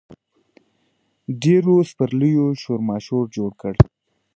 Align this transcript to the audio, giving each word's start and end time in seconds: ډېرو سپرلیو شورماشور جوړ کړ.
ډېرو 1.43 1.75
سپرلیو 1.89 2.45
شورماشور 2.61 3.25
جوړ 3.35 3.51
کړ. 3.61 3.73